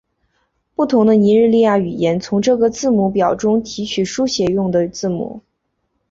[0.73, 5.41] 不同的尼日利亚语言从这个字母表中提取书写用的字母。